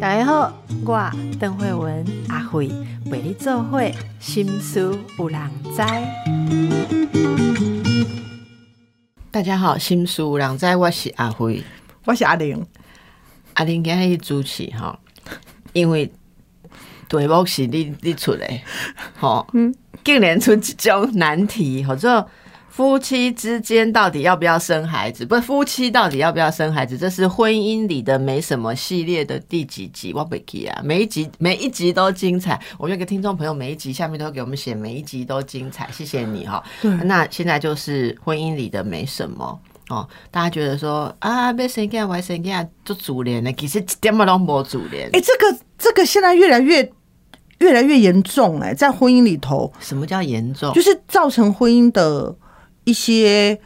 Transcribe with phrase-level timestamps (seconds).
[0.00, 0.52] 大家好，
[0.84, 2.70] 我邓慧文阿慧
[3.06, 5.40] 为你做会心思有人
[5.74, 5.82] 知。
[9.30, 11.64] 大家好，心思有人知，我是阿慧，
[12.04, 12.64] 我是阿玲。
[13.54, 14.98] 阿玲今日主持哈，
[15.72, 16.12] 因为
[17.08, 18.46] 题目是你你出的，
[19.18, 19.46] 吼，
[20.04, 22.28] 竟然出这种难题，或者。
[22.74, 25.24] 夫妻之间到底要不要生孩子？
[25.24, 26.98] 不，夫妻到底要不要生孩子？
[26.98, 30.12] 这是婚姻里的没什么系列的第几集？
[30.12, 32.60] 我不记啊，每一集每一集都精彩。
[32.76, 36.60] 我有个听众朋友，每一集下面都给我们写，每一集都精彩，谢谢你哈。
[37.04, 39.56] 那现在就是婚姻里的没什么
[39.90, 40.08] 哦。
[40.32, 45.08] 大家觉得说啊，被生干外生干做主联呢，其实一点么都没主联。
[45.12, 46.92] 哎，这个这个现在越来越
[47.60, 50.72] 越来越严重哎，在婚姻里头，什么叫严重？
[50.72, 52.34] 就是造成婚姻的。
[52.84, 53.60] 一些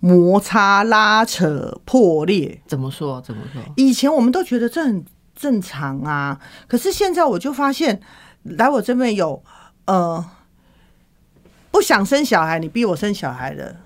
[0.00, 3.20] 摩擦、拉扯、破裂，怎么说？
[3.22, 3.62] 怎么说？
[3.76, 8.00] 以前我们都觉得这很正常啊，可是现在我就发现，
[8.42, 9.42] 来我这边有
[9.86, 10.24] 呃
[11.70, 13.76] 不想生小孩，你逼我生小孩的，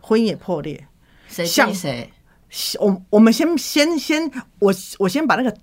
[0.00, 0.86] 婚姻也破裂。
[1.28, 2.12] 谁逼谁？
[2.80, 5.56] 我我们先先先，我我先把那个。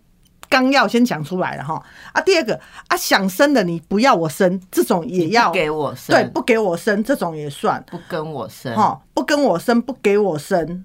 [0.50, 1.82] 纲要先讲出来了哈。
[2.14, 5.52] 啊，第二个啊，想生的你不要我生，这种也要。
[5.52, 8.76] 给我生，对，不给我生这种也算，不跟我生。
[8.76, 10.84] 哈，不跟我生，不给我生。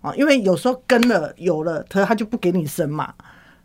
[0.00, 3.14] 啊，因为有时候跟了有了，他他就不给你生嘛，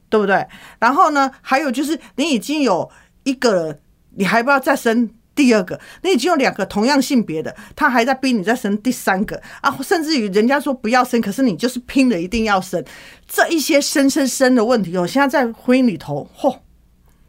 [0.09, 0.47] 对不对？
[0.79, 2.89] 然后呢，还有就是你已经有
[3.23, 3.77] 一个，
[4.11, 5.09] 你还不要再生。
[5.37, 9.77] 第二个，你已经有两个同样性别的，他还在逼你再生第三个啊！
[9.83, 12.83] 甚至于人家说不要生，可是你就是拼了一定要生，
[13.27, 16.57] 这一些生生生的问题我，现在在婚姻里头，嚯，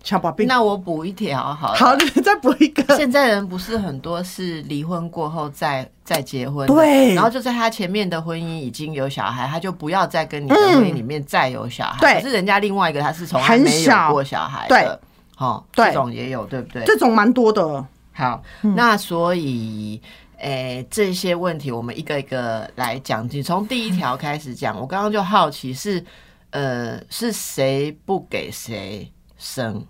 [0.03, 0.47] 小宝贝。
[0.47, 2.97] 那我补一条，好，好，你再补一个。
[2.97, 12.15] 现在人不是很多是离婚过后再再结婚，对，然后就在他前面的婚姻已经有小孩，他就不要再跟你的婚姻里面再有小孩，对。
[12.23, 14.99] 可是人家另外一个他是从来没有过小孩的，
[15.37, 16.83] 好，这种也有，对不对？
[16.87, 17.85] 这种蛮多的。
[18.19, 18.43] 好，
[18.75, 20.03] 那所以，
[20.39, 23.25] 诶，这些问题我们一个一个来讲。
[23.31, 26.05] 你从第一条开始讲，我刚刚就好奇是，
[26.51, 29.87] 呃，是谁不给谁生？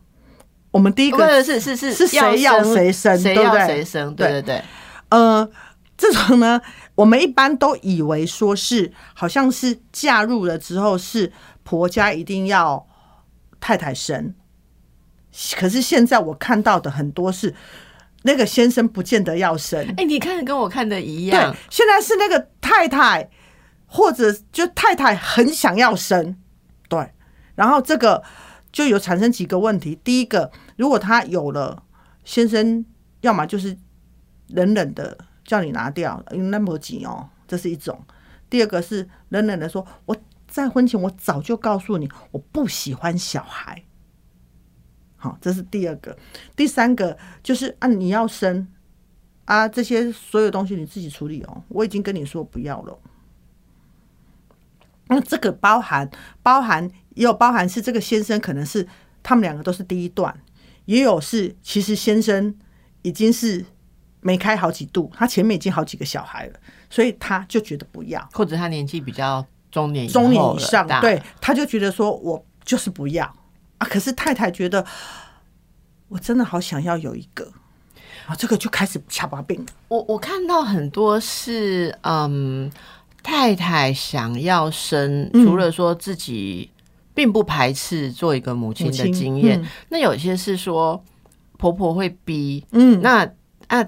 [0.71, 3.19] 我们第一个是是是是谁要谁生？
[3.19, 4.15] 谁要谁生？
[4.15, 4.63] 对对对。
[5.09, 5.51] 呃，
[5.97, 6.61] 这种呢，
[6.97, 12.87] 我们一般都以为说是，好像是嫁入了之后是婆家一定要
[13.59, 14.35] 太太生，
[15.57, 17.55] 可是现在我看到的很多是。
[18.29, 21.51] 那个先生不见得要生，哎，你看跟我看的一样。
[21.51, 23.31] 对，现在是那个太太，
[23.87, 26.37] 或者就太太很想要生，
[26.91, 27.11] 对，
[27.55, 28.23] 然后这个
[28.71, 29.99] 就有产生几个问题。
[30.05, 31.83] 第一个，如果他有了
[32.23, 32.85] 先生，
[33.23, 33.75] 要么就是
[34.49, 37.99] 冷冷的叫你拿掉，因为那么急哦，这是一种。
[38.51, 40.15] 第二个是冷冷的说，我
[40.47, 43.83] 在婚前我早就告诉你，我不喜欢小孩。
[45.21, 46.17] 好，这是第二个，
[46.55, 48.67] 第三个就是啊，你要生
[49.47, 51.63] 啊，这些所有东西你自己处理哦。
[51.69, 52.97] 我已经跟你说不要了。
[55.09, 56.09] 那这个包含
[56.43, 58.87] 包含也有包含是这个先生可能是
[59.23, 60.33] 他们两个都是第一段，
[60.85, 62.55] 也有是其实先生
[63.03, 63.65] 已经是
[64.21, 73.35] 没开好几度，他前面已经好几个小孩了，所以他就觉得不要，或者他年纪比较中年中年以上，对，他就觉得说我就是不要。
[73.79, 73.87] 啊！
[73.87, 74.85] 可是太太觉得，
[76.09, 77.51] 我真的好想要有一个
[78.27, 79.65] 啊，这个就开始掐把柄。
[79.89, 82.71] 我我看到很多是，嗯，
[83.23, 86.71] 太太想要生，除了说自己
[87.15, 91.03] 并不排斥做一个母亲的经验，那有些是说
[91.57, 93.31] 婆婆会逼，嗯，那
[93.69, 93.87] 啊，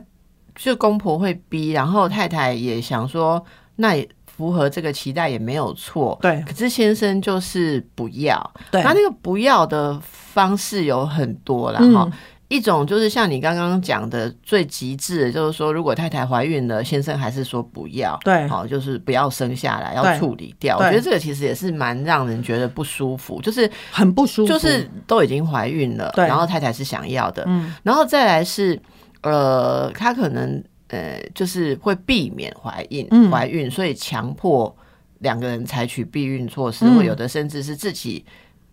[0.54, 3.44] 就公婆会逼，然后太太也想说，
[3.76, 4.08] 那也。
[4.40, 6.42] 符合这个期待也没有错，对。
[6.48, 8.82] 可是先生就是不要，对。
[8.82, 12.10] 他那个不要的方式有很多了哈。
[12.48, 18.48] 一种就是像你刚刚讲的最极致的，就是说如果太太怀孕了，先生还是说不要，对。
[18.48, 20.78] 好，就是不要生下来，要处理掉。
[20.78, 27.74] 我觉得这个其实也是蛮让人觉得不舒服，就是很不舒服，就是都已经怀孕了，然后太太是想要的，嗯。
[27.82, 28.80] 然后再来是，
[29.20, 30.64] 呃，他可能。
[30.90, 34.74] 呃，就是会避免怀孕，怀孕，所以强迫
[35.18, 38.24] 两个人采取避孕措施，或有的甚至是自己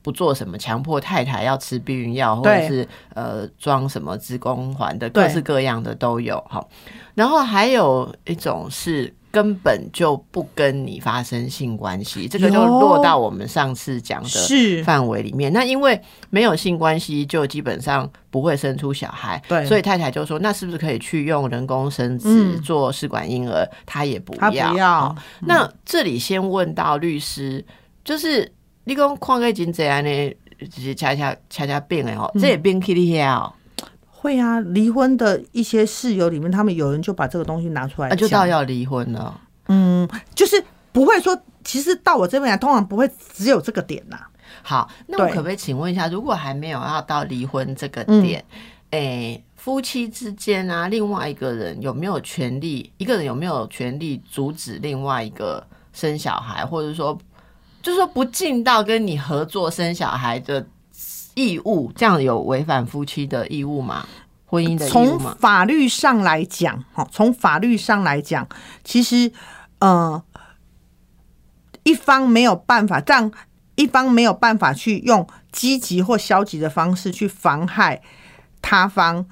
[0.02, 6.66] 不做什么，强迫太太要吃避孕药，或者是呃装什么子宫环的，各式各样的都有哈。
[7.16, 9.14] 然后还有一种是。
[9.32, 15.52] 根本就不跟你发生性关系，这个就落到我们上次讲的范围里面。
[15.52, 19.42] 那因为没有性关系，就基本上不会生出小孩。
[19.48, 24.50] 对，所以太太就说：“那是不是可以去用人工生殖做试管婴儿？”他也不要。
[24.50, 25.16] 不要。
[25.42, 27.64] 那这里先问到律师，
[28.04, 28.52] 就是
[28.86, 30.36] 你讲看个真这样呢，
[30.72, 33.54] 直接恰恰恰恰变的哦，这也变起你哦。
[34.20, 39.40] 会啊，离婚的一些室友里面，他们有人就把这个东西拿出来，就到要离婚了。
[39.68, 40.62] 嗯，就是
[40.92, 44.20] 不会说，其实到我这边来，通常不会只有这个点呐。
[44.64, 48.44] 好，那我可不可以请问一下，如果还没有要到离婚这个点，
[48.90, 52.92] 哎，夫妻之间啊，另外一个人有没有权利？
[52.98, 57.16] 一个人有没有权利阻止另外一个生小孩，或者说，
[57.84, 60.66] 就是说不尽到跟你合作生小孩的？
[61.38, 64.08] 义务这样有违反夫妻的义务吗？
[64.48, 68.48] 婚姻的从法律上来讲，哈，从法律上来讲，
[68.84, 69.32] 其实，
[69.78, 70.24] 呃，
[71.84, 73.32] 一方没有办法让
[73.76, 78.02] 一方没有办法去用积极或消极的方式去妨害
[78.60, 79.28] 他方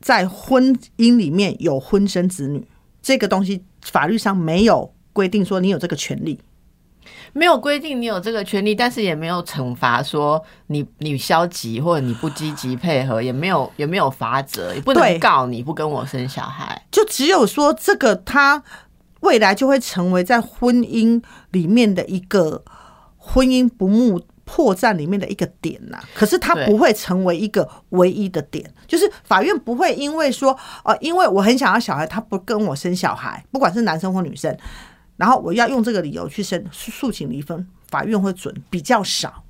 [0.00, 2.66] 在婚姻里面有婚生子女，
[3.00, 6.40] 这个东西法律上没有规定说你有这个权利。
[7.32, 16.82] 没有规定你有这个权利，但是也没有惩罚说你你消极或者你不积极配合，也没有也没有罚则，也不能告你不跟我生小孩。
[16.90, 18.62] 就只有说这个他
[19.20, 21.22] 未来就会成为在婚姻
[21.52, 22.64] 里面的一个
[23.16, 26.00] 婚姻不睦破绽里面的一个点呐。
[26.14, 34.56] 可是他不会成为一个唯一的点，就是法院不会因为说哦，因为我很想要小孩，他不跟我生小孩，不管是男生或女生。
[35.20, 39.44] 然后我要用这个理由去申诉请离婚，法院会准比较少。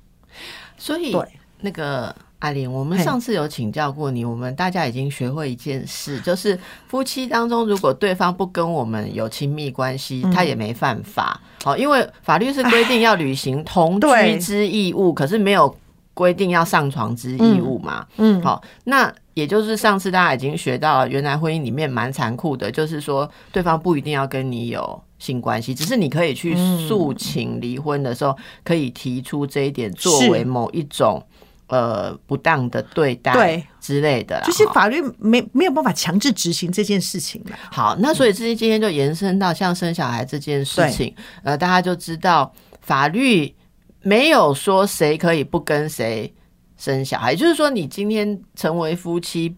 [0.77, 1.25] 所以，对
[1.61, 6.59] 那个阿玲，我们上次有请教过你，我们大家已经学会一件事，就是
[6.89, 11.39] 夫妻当中如果对方不跟我们有亲密关系，他也没犯法。
[11.63, 15.73] 好，因为法律是规定要履行同居之义务，可是没有
[16.13, 18.05] 规定要上床之义务嘛。
[18.17, 25.01] 嗯，好，那也就是上次大家已经学到，原来婚姻里面蛮残酷的，就是说对方不一定要跟你有。
[25.21, 26.55] 性关系，只是你可以去
[26.87, 31.23] 诉请离婚的时候，可以提出这一点作为某一种
[31.67, 33.63] 呃不当的对待对。
[33.79, 41.13] 之类的，就是法律没没有办法强制执行这件事情好，那所以这些今天就延伸到像生小孩这件事情，
[41.43, 42.51] 呃，大家就知道
[42.81, 43.53] 法律
[44.01, 46.33] 没有说谁可以不跟谁
[46.77, 49.55] 生小孩，就是说你今天成为夫妻。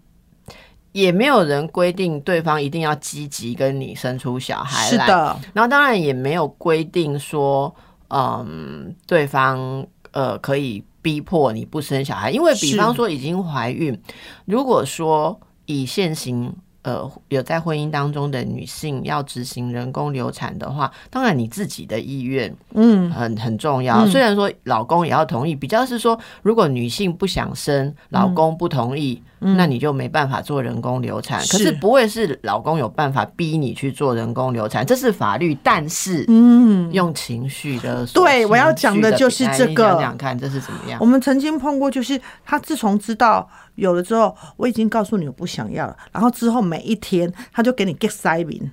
[0.94, 5.06] 也没有人规定对方一定要积极跟你生出小孩来。
[5.06, 7.76] 的，然后当然也没有规定说，
[8.08, 14.02] 嗯，对方呃可以逼迫你不生小孩，因为比方说已经怀孕，
[14.46, 16.56] 如果说以现行。
[16.84, 24.06] 呃，有在婚姻当中的女性要执行人工流产的话，当然你自己的意愿，嗯，很很重要。
[24.08, 31.40] 虽然说老公也要同意，比较是说，如果女性不想生，老公不同意，那你就没办法做人工流产。
[31.48, 35.58] 可是不会是老公有办法逼你去做人工流产，这是法律。
[35.64, 39.84] 但是，嗯，用情绪的，对，我要讲的就是这个。
[39.86, 41.00] 讲讲看，这是怎么样？
[41.00, 43.50] 我们曾经碰过，就是他自从知道。
[43.76, 45.98] 有了之后，我已经告诉你我不想要了。
[46.12, 48.72] 然后之后每一天，他就给你 get 塞明，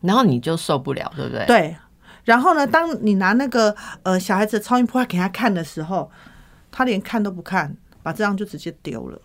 [0.00, 1.44] 然后你就受不了，对不对？
[1.46, 1.76] 对。
[2.24, 6.10] 然后呢，当你拿那个呃小孩子的超音波给他看的时候，
[6.70, 9.20] 他连看都不看，把这张就直接丢了。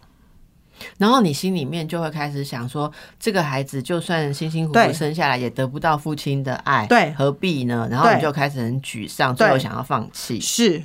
[0.98, 7.88] 然后你心里面就会开始想说，这个孩子就算辛辛苦苦生下来，也得不到父亲的爱，对，何必呢？
[7.92, 10.40] 然后你就开始很沮丧，最后想要放弃。
[10.40, 10.84] 是。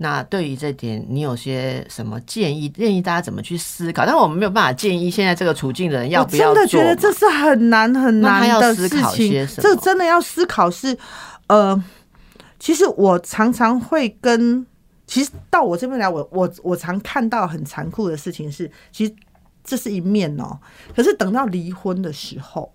[0.00, 2.68] 那对于这点，你有些什么建议？
[2.68, 4.06] 建议大家怎么去思考？
[4.06, 9.44] 但我们没有办法建议现在这个处境的人要不要真的觉得这是很难很难的事情。
[9.56, 10.96] 这真的要思考是，
[11.48, 11.82] 呃，
[12.60, 14.64] 其实我常常会跟，
[15.04, 19.12] 其实到我这边来，我我我常看到很残酷的事情是，其实
[19.64, 20.60] 这是一面哦。
[20.94, 22.72] 可是等到离婚的时候，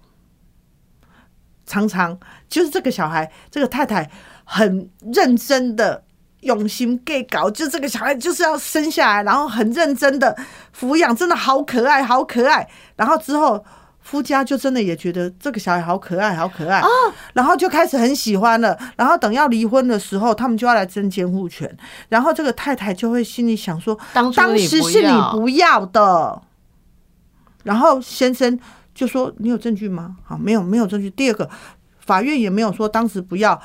[1.65, 4.11] 常常就是这个小孩，这个太太
[4.43, 6.02] 很认真的。
[6.43, 10.35] 用心 gay 搞，就这个小孩就是要生下来，然后很认真的
[10.77, 12.67] 抚养，真的好可爱，好可爱。
[12.95, 13.63] 然后之后
[14.01, 16.81] 夫家就真的也觉得这个小孩好可爱，好可爱，
[17.33, 18.77] 然后就开始很喜欢了。
[18.97, 21.73] 然后等要离婚的时候，他们就要来争监护权。
[22.09, 26.41] 然后这个太太就会心里想说，当时是你不要的。
[27.63, 28.59] 然后先生
[28.93, 31.09] 就说：“你有证据吗？”好，没有，没有证据。
[31.09, 31.49] 第二个，
[32.05, 33.61] 法院也没有说当时不要。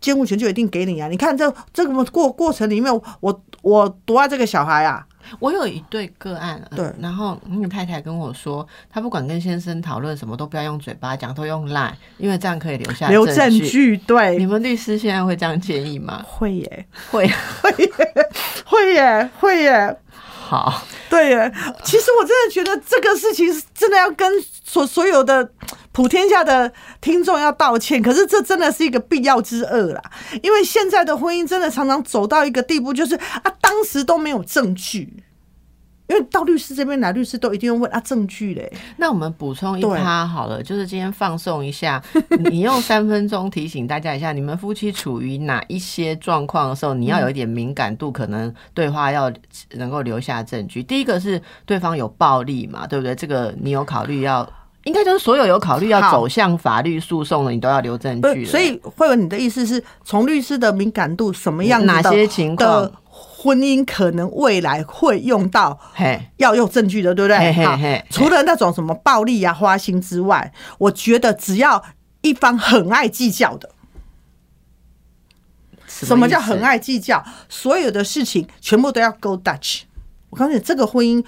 [0.00, 1.08] 监护权就一定给你啊！
[1.08, 5.06] 你看这这个过过程里面，我我多爱这个小孩啊！
[5.40, 13.96] 我有一对个案，对，然后那个太太跟我说，她不管跟先生讨论什么，都不要用嘴巴讲，都用赖，因为这样可以留下留证据。
[13.96, 16.24] 对，你们律师现在会这样建议吗？
[16.28, 17.26] 会耶，会
[17.60, 17.90] 会耶，
[18.64, 19.96] 会耶，会耶。
[20.48, 24.32] 好，对耶，其实我真的觉得这个事情真的要跟
[24.64, 25.50] 所所有的
[25.90, 28.00] 普天下的听众要道歉。
[28.00, 30.00] 可是这真的是一个必要之恶啦，
[30.44, 35.24] 因为现在的婚姻真的常常走到一个地步，就是啊，当时都没有证据。
[36.08, 38.72] 因为到律师这边来，律师都一定要问啊证据嘞。
[38.96, 42.02] 那我们补充一趴好了，就是今天放送一下，
[42.50, 49.32] 你用三分钟提醒大家一下，你们夫妻处于哪一些状况的时候，你要有一点敏感度，可能对话要
[49.72, 50.82] 能够留下证据。
[50.82, 53.14] 第一个是对方有暴力嘛，对不对？
[53.14, 54.48] 这个你有考虑要，
[54.84, 58.44] 应该就是所有有考虑要走向法律诉讼的，你都要留证据。
[58.44, 62.88] 所以慧文，你的意思是从律师的敏感度什么样哪些情况？
[63.18, 65.78] 婚姻可能未来会用到，
[66.36, 67.52] 要用证据的，对不对？
[67.64, 67.78] 好，
[68.10, 71.82] 除了那种什么暴力啊、花心之外，我觉得只要
[72.20, 73.70] 一方很爱计较的，
[75.86, 77.24] 什么叫很爱计较？
[77.48, 79.82] 所有的事情全部都要 go Dutch。
[80.30, 81.24] 我告诉你，这个婚姻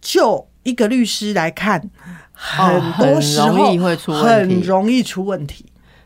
[0.00, 1.90] 就一个律师来看，
[2.32, 3.48] 很多时候
[4.22, 5.64] 很容易出问题。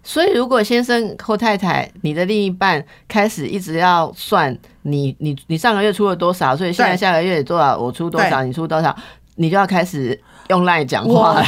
[0.08, 8.96] 所以，如果先生或太太，你的另一半开始一直要算你，你，你上个月出了多少，所以现在下个月多少，我出多少，你出多少，
[9.34, 11.44] 你就要开始用赖讲话了。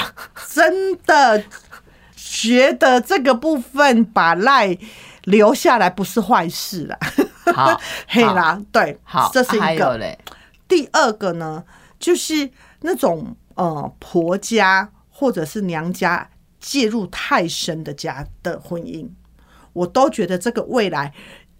[0.48, 1.40] 真的
[2.16, 4.76] 觉得这个部分把赖
[5.22, 6.98] 留下来不是坏事啦。
[7.54, 10.18] 好， 嘿啦，对，好，这是一个嘞。
[10.66, 11.62] 第二个呢，
[12.00, 12.50] 就是
[12.80, 16.28] 那种呃婆家或者是娘家。
[16.60, 19.08] 介入太深的家的婚姻，
[19.72, 21.12] 我都觉得这个未来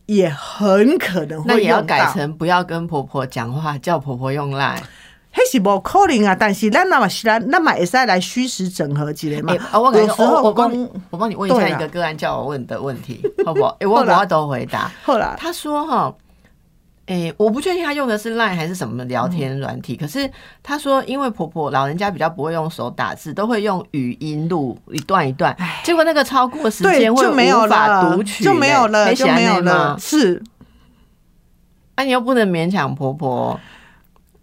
[0.07, 4.83] 也很可能会那也要改成不要跟婆婆讲话，叫婆婆用赖。
[5.37, 6.35] 那是不可能啊！
[6.35, 9.55] 但是咱那么是来，那么也是来虚实整合之类嘛。
[9.73, 13.77] 我有时候我帮我帮你问一下一个个案叫我问的问题，好不好？
[13.79, 14.91] 哎，我我都回答。
[15.05, 16.13] 后来他说哈。
[17.09, 19.97] 哎，我不确定他用的是 Line 还是什么聊天软体。
[19.97, 20.31] 可是
[20.63, 25.57] 他说，因为婆婆老人家比较不会用手打字，都会用语音录一段一段。
[25.83, 29.97] 结果那个超过时间会无法读取，就没有了，就没有了。
[29.99, 30.43] 是，
[31.97, 33.59] 那你又不能勉强婆婆。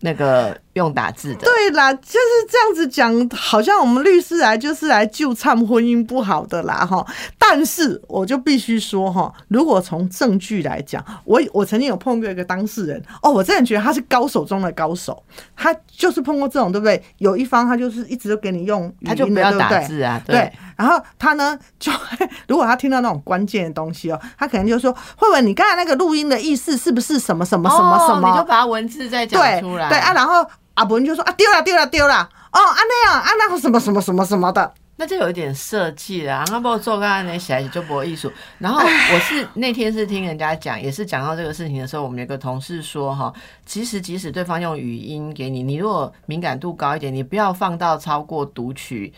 [0.01, 7.05] 那个用打字的，对啦，就是这样子讲，好像我们律师来就是来救唱婚姻不好的啦，哈。
[7.37, 15.23] 但是我就必须说，哈，如果从证据来讲，我我曾经有碰过一个当事人，哦，我真的觉得他是高手中的高手，
[15.55, 17.01] 他就是碰过这种，对不对？
[17.19, 20.51] 有一方他就是一直都给你用，他就不要打字啊，对。
[20.75, 21.89] 然后他呢，就
[22.49, 29.87] 如果他听到那种关键的东西哦，他可能就说：“慧文，你刚才那个录音的意思是不是什么什么什么什么？”你就把文字再讲出来。
[29.87, 36.43] 对啊，然后阿伯就说：“啊，丢了，丢了，丢了。”哦，啊那样，啊那个什么什么什么什么的，那就有一点设计了。
[36.51, 38.31] 阿伯做个安尼写写就不艺术。
[38.59, 43.33] 然后我是那天是听人家讲，也是讲到这个事情的时候，我们有个同事说哈，
[43.65, 49.13] 其实即使对方用语音给你，你如果敏感度高一点，你不要放到超过读取。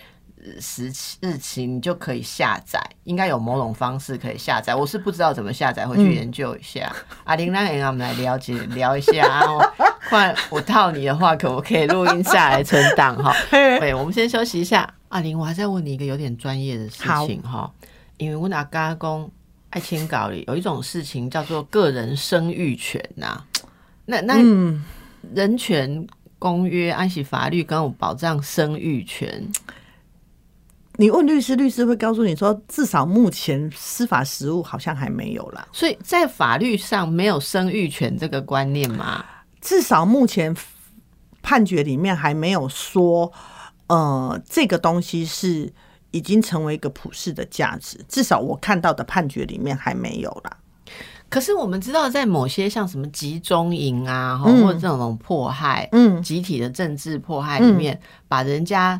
[0.59, 4.73] 时期日期你就可以下载，应该有某种方式可以下载。
[4.73, 6.93] 我是不知道怎么下载，回去研究一下。
[7.25, 9.45] 阿玲，那我们来了解聊一下啊。
[10.09, 13.33] 换我套你的话，可不可以录音下来存档哈？
[13.51, 14.93] 对，我们先休息一下。
[15.09, 17.71] 阿玲，我还在问你一个有点专业的事情哈，
[18.17, 19.29] 因为我阿嘎公
[19.69, 23.43] 爱情稿里有一种事情叫做个人生育权呐。
[24.05, 24.35] 那那
[25.33, 26.07] 人权
[26.39, 29.45] 公约、安息法律跟我保障生育权。
[30.99, 35.67] 你问律师，律师会告诉你说，至少目前司法实务好像还没有啦。
[35.71, 39.23] 所以在法律上没有生育权这个观念吗？
[39.61, 40.55] 至少目前
[41.43, 43.31] 判决里面还没有说，
[43.85, 45.71] 呃，这个东西是
[46.09, 48.03] 已经成为一个普世的价值。
[48.07, 50.57] 至少我看到的判决里面还没有啦。
[51.29, 58.99] 可是我们知道，在某些像什么集中营啊，或者这种迫害，嗯，集体的政治迫害里面，把人家。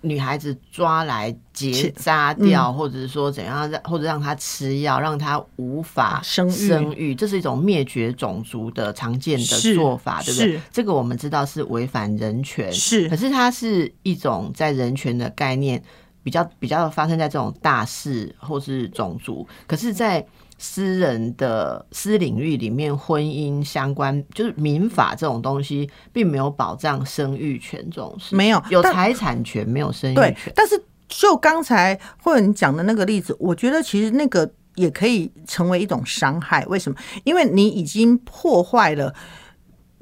[0.00, 10.60] 女孩子抓来结扎掉，或者是说怎样让，或者让她吃药，让她无法生生育，这是一种灭绝种族的常见的做法，对不对？
[10.72, 13.08] 这个我们知道是违反人权，是。
[13.08, 15.82] 可是它是一种在人权的概念
[16.22, 20.26] 比较比较发生在这种大事或是种族，可是，在。
[20.60, 28.34] 私人的私领域里面，婚姻相关就是民法这种东西，并没有保障生育权这种事。
[28.34, 30.36] 没有，有财产权，没有生育权。
[30.56, 36.66] 但是就刚才或者你讲的那个例子，我觉得其实那个也可以成为一种伤害。
[36.66, 36.98] 为什么？
[37.22, 39.14] 因为你已经破坏了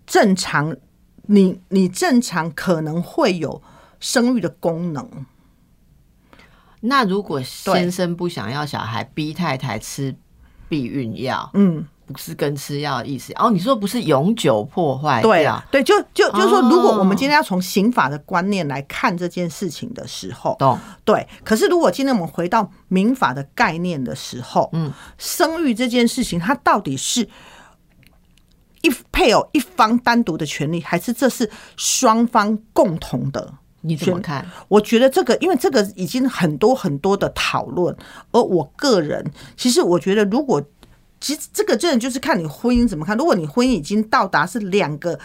[0.07, 0.75] 正常，
[1.27, 3.63] 你你正常可能会有
[4.01, 5.27] 生育的功能。
[6.81, 10.17] 那如果先生不想要小孩，逼太太吃。
[10.69, 13.33] 避孕药，嗯，不是跟吃药的意思。
[13.35, 15.23] 哦，你说不是永久破坏？
[15.23, 20.79] 对啊，对，就就就是说，如果我们今天要从刑法的观念来看这件事情的时候，懂？
[21.05, 21.27] 对。
[21.45, 27.29] 可是如果今天我们回到民法的概念的时候，嗯，生育这件事情，它到底是？
[28.83, 33.53] 一配偶一方单独的权利，还是这是双方共同的？
[33.87, 34.45] 你怎么看？
[34.69, 37.97] 我觉得这个，因为这个已经很多很多的讨论，
[38.33, 39.25] 而我个人
[39.57, 40.63] 其实我觉得，如果
[41.21, 43.17] 其实这个真的就是看你婚姻怎么看。
[43.17, 45.19] 如果你婚姻已经到达是两个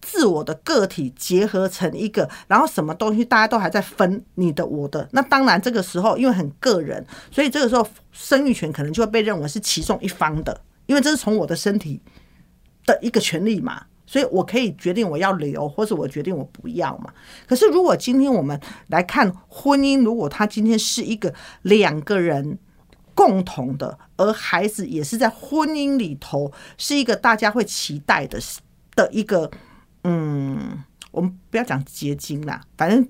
[0.00, 12.00] 自我的个体结合成一个，然后什么东西大家都还在分你的我的，那当然这个时候因为很个人，所以这个时候生育权可能就会被认为是其中一方的，因为这是从我的身体。
[12.86, 13.82] 的一个权利嘛，
[14.14, 17.12] 所以我可以决定我要留，或者我决定我不要嘛。
[17.48, 22.56] 可是如果今天我们来看婚姻，如果他今天是一个两个人
[23.12, 28.38] 共同的，而孩子也是在婚姻里头是一个大家会期待的
[28.94, 29.50] 的一个，
[30.04, 33.08] 嗯，我们不要讲结晶啦，反正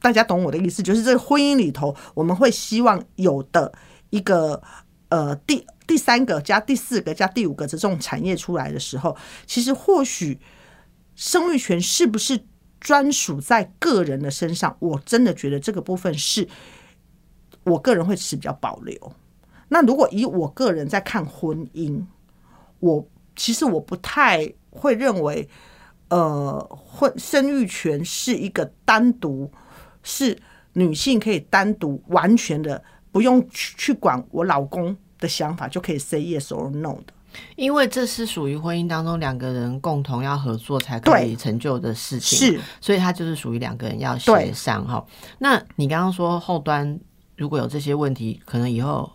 [0.00, 3.70] 大家懂我的意思，就是这个婚姻里头我们会希望有的
[4.08, 4.62] 一个
[5.10, 5.66] 呃第。
[5.90, 10.38] 第三个加第四个加第五个这种产业出来的时候，其实或许
[11.16, 12.40] 生育权是不是
[12.78, 14.76] 专属在个人的身上？
[14.78, 16.46] 我真的觉得这个部分是
[17.64, 19.12] 我个人会持比较保留。
[19.70, 22.04] 那如果以我个人在看婚姻，
[22.78, 23.04] 我
[23.34, 25.48] 其实我不太会认为，
[26.10, 29.50] 呃，婚生育权是一个单独
[30.04, 30.38] 是
[30.74, 32.80] 女性可以单独完全的
[33.10, 34.96] 不用去去管我老公。
[35.20, 37.12] 的想法就可以 say yes or no 的，
[37.56, 45.04] 因为这是属于婚姻当中两个人共同要合作才可以成就的事情，是，所以它就是属于两个人要协商哈。
[45.38, 46.98] 那你刚刚说后端
[47.36, 49.10] 如果有这些问题，可能以后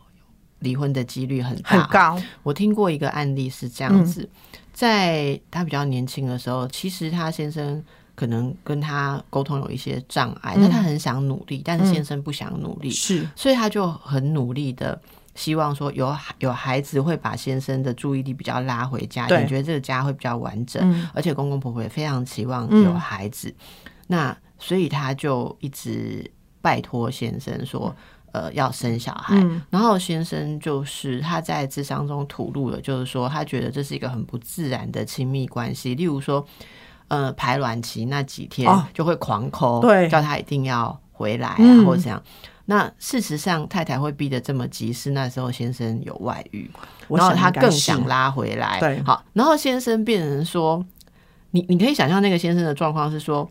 [0.60, 2.22] 离婚的几率很很高。
[2.44, 4.30] 我听过一个案例是这样子，
[4.72, 7.84] 在他比较年轻的时候，其实他先生
[8.14, 15.02] 可能跟他沟通有一些障碍，那他很想努力，但是先生不想努力，是，所以他就很努力的。
[15.36, 23.54] 希望说有有孩子会把先生的注意力比较拉回家庭，觉得这个家会比较完整，而且公公婆婆也非常期望有孩子，
[24.08, 26.30] 那所以他就一直
[26.62, 27.94] 拜托先生说，
[28.32, 29.36] 呃，要生小孩。
[29.70, 36.46] 然后先生就是他在智商中吐露了，就是说他觉得这是一个很不自然的亲密关系，例如说，
[37.10, 42.24] 呃，排卵期那几天就会狂抠，对，叫他一定要回来啊，或者怎样。
[42.66, 46.70] 那事实上，太太会逼得这么急，是那时候先生有外遇，
[47.10, 48.80] 然后他更想拉回来。
[48.80, 50.84] 对，好，然后先生变成说，
[51.52, 53.50] 你你可以想象那个先生的状况是说，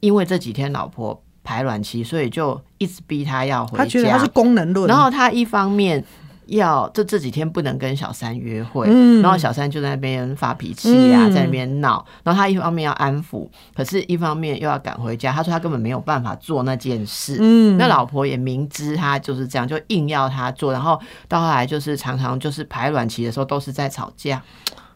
[0.00, 3.84] 因为这几天老婆排卵期，所以就一直逼他要回家。
[3.84, 6.04] 他觉得他是功能论，然后他一方面。
[6.48, 8.88] 要这这几天不能跟小三约会，
[9.20, 15.30] 然后小三就在那边发脾气啊，在那边闹，然后他一方面要安抚，可是一方面又要赶回家。
[15.30, 24.42] 他说他根本没有办法做那件事，嗯，那老婆也明知他就是这样，就硬要他做，然后到后来就是常常就是排卵期的时候都是在吵架。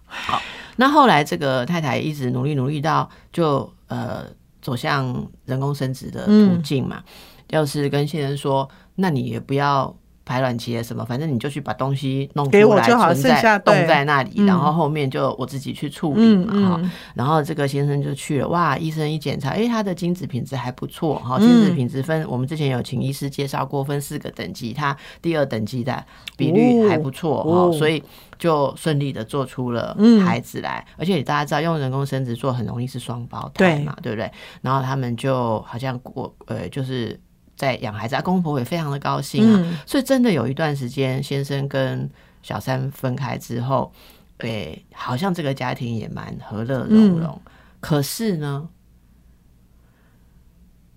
[0.07, 0.41] 好，
[0.77, 4.25] 那后来这个太太一直努力努力到就呃
[4.62, 7.03] 走向人工生殖的途径嘛，
[7.51, 9.95] 要是跟先生说，那你也不要。
[10.25, 12.83] 排卵期什么，反正你就去把东西弄出来，
[13.15, 16.91] 存在冻在那里，然后后面就我自己去处理嘛哈。
[17.15, 26.05] 然后这个先生就去了，哇，医生一检查，哎，他的精子品质还不错哈，精子品质分我们之前有请医师介绍过，分四个等级，他第二等级的
[26.37, 28.03] 比率还不错哈，所以
[28.39, 30.87] 就顺利的做出了孩子来。
[30.97, 34.31] 而且大家知道，用人工生殖做很容易是双胞胎嘛，对不对？
[34.61, 37.21] 然后他们就好像过呃，就是。
[37.62, 42.11] 在养孩子，公公婆婆也非常的高兴啊，所以真的有一段时间，先生跟
[42.42, 43.92] 小三分开之后，
[44.38, 47.40] 诶，好像这个家庭也蛮和乐融融。
[47.79, 48.68] 可是呢，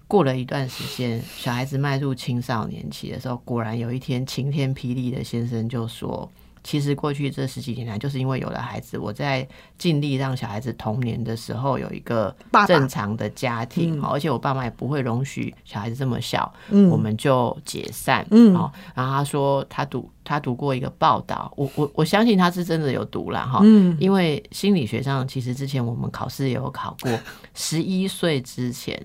[0.07, 6.27] 过了一段时间，小孩子迈入青少年期的时候，果然有一天晴天霹雳的先生就说。
[6.65, 9.47] 其实过去这十几年来，就是因为有了孩子，我在
[9.77, 12.35] 尽力让小孩子童年的时候有一个
[12.67, 16.51] 正常的家庭，而且我爸妈也不会容许小孩子这么小，
[16.89, 18.25] 我们就解散。
[18.55, 23.63] 好，然后他说他读他读过一个报道，我我我相信他是真的有读了哈，
[23.99, 27.11] 因为心理学上其实之前我们考试也有考过，
[27.53, 28.99] 十一岁之前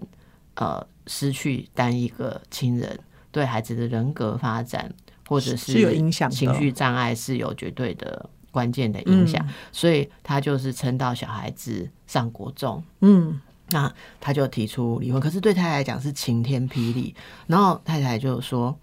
[0.54, 2.98] 呃失去单一个亲人
[3.30, 4.90] 对孩子的人格发展。
[5.30, 15.20] 或者是有影响，情绪障碍是有绝对的关键的影响，所以他就是撑到小孩子上国中，嗯，那他就提出离婚。
[15.20, 17.14] 可是对他来讲是晴天霹雳，
[17.46, 18.76] 然后太太就说，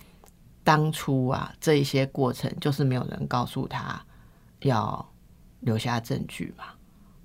[0.63, 4.01] 当初啊这一些过程就是没有人告诉他
[4.61, 5.05] 要
[5.59, 6.63] 留下证据嘛。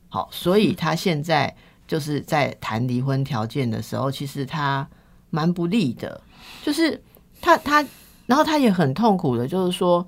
[0.09, 1.55] 好，所以他现在
[1.87, 4.85] 就是在谈离婚条件的时候，其实他
[5.31, 6.21] 蛮不利的，
[6.65, 7.01] 就是
[7.41, 7.87] 他他，
[8.33, 10.07] 然后他也很痛苦的，就是说，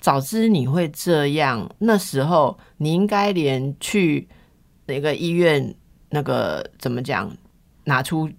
[0.00, 4.26] 早知你会这样，那时候你应该连去
[4.86, 5.74] 那个医院
[6.08, 7.30] 那个怎么讲，
[7.84, 8.30] 拿出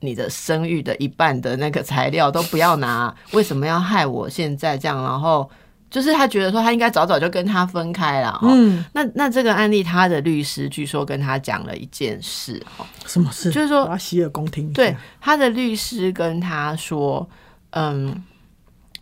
[0.00, 5.04] 你的生育的一半的那个材料都不要拿，为什么要害我现在这样？
[5.04, 5.50] 然后。
[5.90, 13.50] 就是他觉得说他应该早早就跟他分开了，嗯，那那这个案例他的律师据说跟他讲了一件事，哈，什么事？
[13.50, 14.72] 就是说洗耳恭听。
[14.72, 17.28] 对，他的律师跟他说，
[17.70, 18.22] 嗯，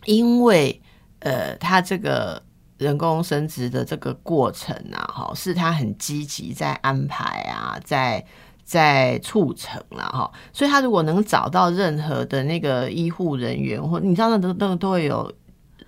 [0.05, 0.81] 因为
[1.19, 2.41] 呃，他这个
[2.77, 8.25] 人工生殖的这个过程啊，哈，是他很积极在安排啊，在
[8.63, 15.31] 在促成了哈，所以他如果能找到任何的那个医护人员，或你知道那都都都会有。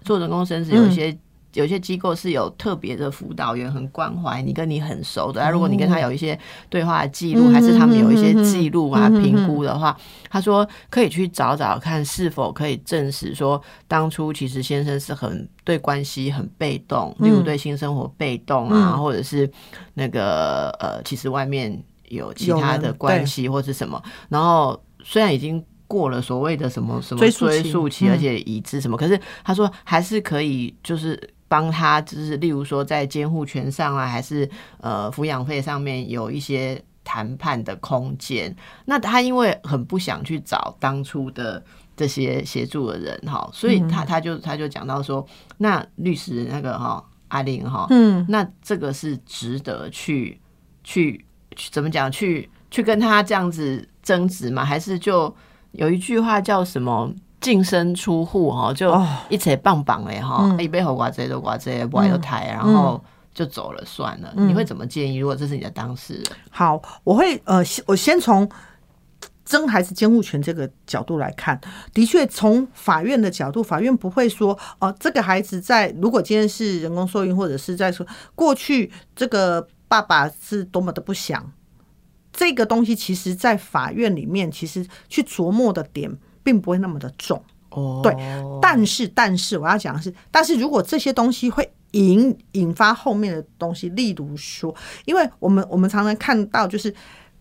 [0.04, 1.16] 做人工生殖有一些
[1.54, 5.50] 有些机构是有特别的辅导员，很关怀你，跟你很熟的。
[5.52, 6.38] 如果你跟他有一些
[6.70, 9.96] 对话记录，还是他们有一些记录啊评估的话，
[10.30, 19.50] 他说可以去找找看是否可以证实说，当初其实先生是很对关系很被动，例如对性生活被动啊，或者是
[19.94, 24.02] 那个呃，其实外面有其他的关系或是什么。
[24.30, 25.64] 然后虽然已经。
[25.92, 27.30] 过了所谓的什么什么追
[27.64, 38.56] 溯期，而且已知什么，可是他说还是可以，就是帮他，就是例如说在监护权上啊，还是呃抚养费上面有一些谈判的空间。
[38.86, 41.62] 那他因为很不想去找当初的
[41.98, 50.40] 这些协助的人哈，所以他他就他就讲到说，那律师那个哈阿玲哈，嗯，那这个是值得去
[50.86, 51.26] 去
[51.70, 54.64] 怎么讲去去跟他这样子争执吗？
[54.64, 55.36] 还是就？
[55.74, 57.10] 有一句话叫什么
[57.42, 58.96] “净身出户”哈，就
[59.28, 64.32] 一切棒棒嘞哈，一杯好瓜这都瓜这不爱有台，然后就走了算了。
[64.36, 65.18] 你会怎么建议？
[65.18, 68.48] 如果这是你的当事人，好，我会呃，我先从
[69.44, 71.60] 争孩子监护权这个角度来看，
[71.94, 81.52] 的确从法院的角度，法院不会说哦，这个孩子在如果今天是人工受孕，或者是在说过去这个爸爸是多么的不想。
[82.32, 88.02] 这个东西其实，在法院里面，其实去琢磨的点并不会那么的重哦。
[88.04, 88.16] 对，
[88.62, 94.74] 但是，但是我要讲的是，但是如果这些东西会引引发后面的东西，例如说，
[95.06, 96.94] 因为我们我们常常看到，就是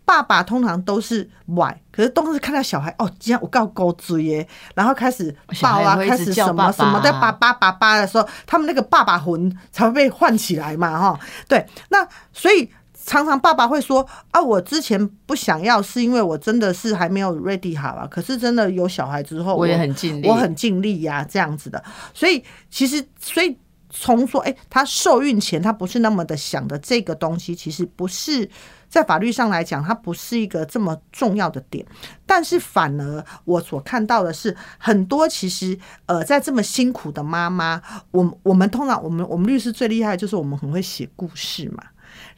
[0.04, 11.20] 爸爸通常都是外，可是都是看到小孩哦，今天我告狗嘴耶，然后开始抱啊，开始什么什么的，爸爸爸爸的时候，他们那个爸爸魂才会被唤起来嘛，哈。
[11.48, 12.68] 对，那所以。
[13.04, 18.06] 常常爸爸会说啊，我之前不想要，是因为我真的是还没有 ready 好啊。
[18.06, 21.82] 可是真的有小孩之后，我也很尽力，我很尽力呀，这样子的。
[22.12, 23.56] 所以其实，所以
[23.88, 28.48] 从说，哎，他受孕前他不是那么的想的这个东西，其实不是
[28.88, 31.84] 在法律上来讲，它不是一个这么重要的点。
[32.26, 41.82] 但是反而我所看到的是，很多其实呃，在这么辛苦的妈妈，我我们通常我们我们律师最厉害就是我们很会写故事嘛。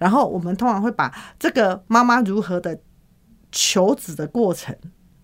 [0.03, 2.77] 然后我们通常会把这个妈妈如何的
[3.53, 4.77] 求子的过程，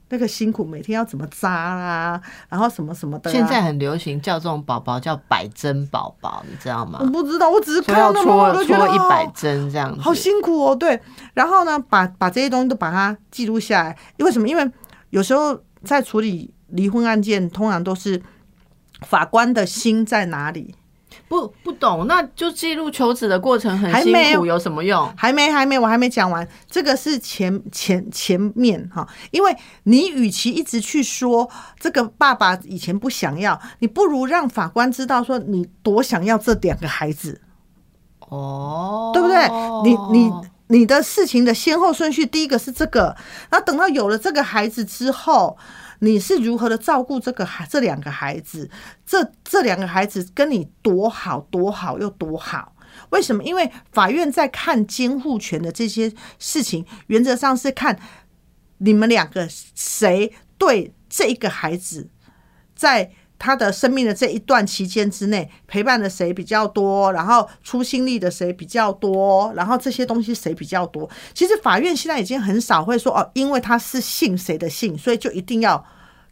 [0.09, 3.29] 那个辛苦，每天要怎么扎啦，然后什么什么的。
[3.29, 7.01] 现在很流行叫这种宝宝叫百针宝宝，你知道吗？
[7.03, 10.77] 我不知道，我只是看到那么我都觉得一百针这样子，好辛苦哦。
[10.77, 11.01] 对，
[11.35, 13.99] 然后呢，把把这些东西都把它记录下来。
[14.19, 14.47] 为什么？
[14.47, 14.71] 因为
[15.11, 18.23] 有时候在处理离婚案件，通常都是
[19.01, 20.77] 法官的心在哪里。
[21.27, 25.13] 不不懂，那就记录求子的过程很辛苦，有什么用？
[25.17, 26.47] 还没还没，我还没讲完。
[26.71, 37.41] 这个是前前前面哈，因为你与其一直去说这个爸爸以前不想要，你不如让法官知道说你多想要这两个孩子。
[38.21, 39.49] 哦，对不对？
[39.85, 40.33] 你你
[40.69, 43.17] 你的事情的先后顺序，第一个是这个，
[43.51, 45.57] 然后等到有了这个孩子之后。
[46.01, 48.71] 你是如何的照顾这个孩这两个孩子？
[49.05, 52.75] 这这两个孩子跟你多好多好又多好？
[53.11, 53.43] 为什么？
[53.45, 57.99] 因为法院在看监护权的这些事情，原则上是看
[58.79, 62.09] 你们两个谁对这一个孩子
[62.75, 63.13] 在。
[63.39, 71.09] 他的生命的这一段期间之内，陪伴的谁比较多，然后出心力的谁比较多，然后这些东西谁比较多？
[71.33, 75.85] 其实法院现在已经很少会说哦，因为他是姓谁的姓，所以就一定要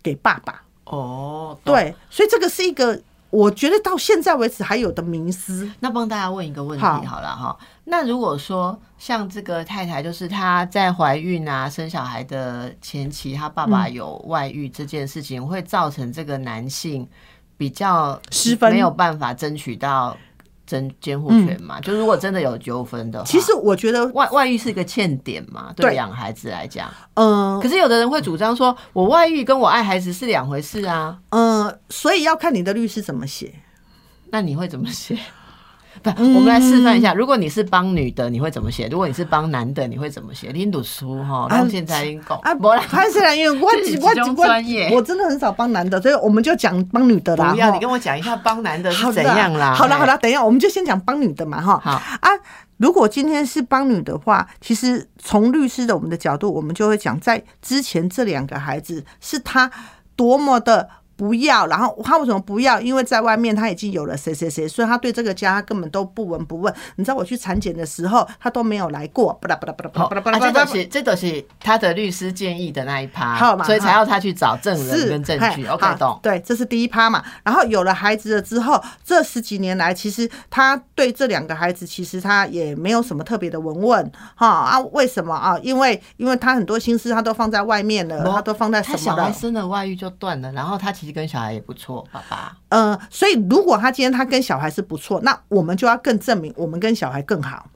[0.02, 0.62] 给爸爸。
[0.84, 3.00] 哦，对，所以这个是一个。
[3.36, 5.70] 我觉得到现在为止还有的迷思。
[5.80, 7.54] 那帮大家问一个问题好了哈。
[7.84, 17.06] 那如果说像这个太太，就是她在怀孕啊、生小孩的前期，她爸爸有外遇这件事情，会造成这个男性
[17.58, 20.16] 比较失分，没有办法争取到
[20.66, 21.80] 争监护权嘛？
[21.80, 27.60] 就如果真的有纠纷的话，其实我觉得外外遇是一个欠点嘛，对养孩子来讲，嗯。
[27.60, 33.54] 可是有的人会主张说，我外遇跟我爱孩子是两回事啊，嗯，所以要看你的律师怎么写。
[34.30, 35.16] 那你会怎么写？
[36.02, 37.12] 不，我们来示范一下。
[37.14, 38.88] 如果你是帮女的，你会怎么写？
[38.88, 40.50] 如果你是帮男的，你会怎么写？
[40.52, 43.66] 你读书哈，然后现在讲啊，不啦，他虽然因为我
[44.06, 47.52] 我专业，我真的很少帮男的，所以我们就讲帮女的啦。
[47.52, 49.74] 不要，你跟我讲一下帮男的是怎样啦。
[49.74, 51.80] 好了好了，等一下，我们就先讲帮女的嘛哈。
[51.82, 52.30] 好啊，
[52.76, 59.70] 如果今天是帮女的话，其实从律师的我们的角度，我们就会讲，在之前这两个孩子是他
[60.14, 60.88] 多么的。
[61.16, 62.80] 不要，然后他为什么不要？
[62.80, 66.72] 因为在外面他已经有了谁谁谁，所以他对这个家他根本都不闻不问。
[66.96, 69.32] 你知道我去产检的时候，他都没有来过。
[69.40, 75.66] 不啦不啦不啦不啦不啦不啦，这都是这都是他的律师建议的那一趴，好嘛所以才要他去找证人跟证据。
[75.66, 76.18] OK，懂？
[76.22, 77.24] 对，这是第一趴嘛。
[77.42, 84.78] 然后有了孩子了之后，这十几年来，其实他对这两个孩子，其实他也没有什么特别的闻问哈啊？
[84.92, 85.58] 为什么啊？
[85.62, 89.04] 因为因为他很多心思他都放在外面了，他都放在什么的？
[89.04, 92.56] 小孩生了外遇就断了，然后他其跟小孩也不错，爸爸。
[92.68, 97.68] 呃，所以如果他今天他跟小孩是不错，那我们就要更证明我们跟小孩更好。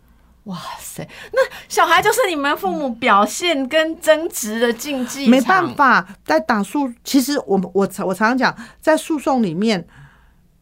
[0.45, 1.39] 哇塞，那
[1.69, 5.29] 小孩就是你们父母表现跟争执的禁忌。
[5.29, 9.87] 没办法，在打诉，其实我我我常常讲，在诉讼里面，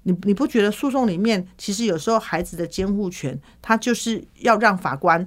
[0.03, 5.27] 你你不觉得诉讼里面，其实有时候孩子的监护权，他就是要让法官。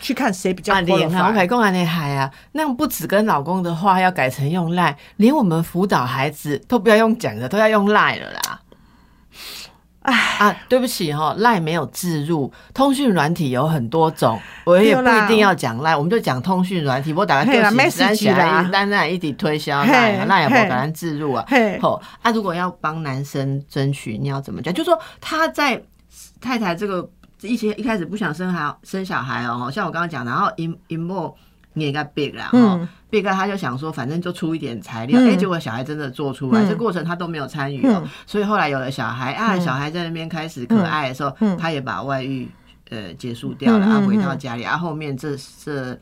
[0.00, 1.22] 去看谁比较厉害。
[1.22, 8.60] 我老公还厉害啊，那样不止跟老公的话要改成用赖，连我们辅导孩子都不要用讲的，都要用赖了啦。
[10.02, 17.12] 哎啊，对不起哈，赖没有置入，通讯软体有很多种，我也不一定要讲赖，我们就讲通讯软体。
[17.12, 21.44] 我打个电视起来，单单一起推销赖，赖也不打算置入啊。
[21.80, 24.72] 好啊，如果要帮男生争取，你要怎么讲？
[24.72, 25.82] 就说他在
[26.40, 27.10] 太太这个。
[27.42, 31.34] 一些一开始不想生孩生小孩哦，像我刚刚讲，然后 in in more
[31.74, 42.48] 你也该 big 啦，哈，big 他就想说，反正就出一点材料，哎，结果小孩真的做出来，这过程他都没有参与哦，所以后来有了小孩啊，小孩在那边开始可爱的时候，他也把外遇
[42.90, 45.98] 呃结束掉了，啊，回到家里，啊，后面这这。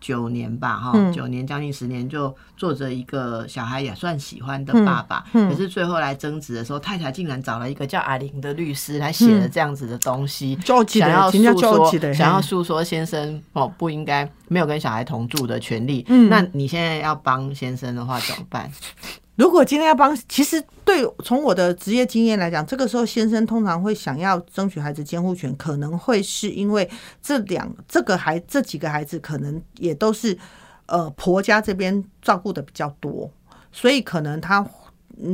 [0.00, 5.24] 九年吧，哈，九年将近十年，就做着一个小孩也算喜欢的爸爸。
[5.32, 10.58] 可是最后来争执的时候，太太竟然找了一个叫阿玲的律师来写了这样子的东西，
[10.88, 16.04] 想要诉说，想要诉说先生哦不应该没有跟小孩同住的权利。
[16.30, 18.70] 那你现在要帮先生的话怎么办？
[19.40, 26.86] 如果今天要帮，其实对从我的职业经验来讲，这个时候先生通常会想要争取孩子监护权，可能会是因为
[27.22, 30.36] 这两这个孩这几个孩子可能也都是
[30.84, 33.30] 呃婆家这边照顾的比较多，
[33.72, 34.62] 所以可能他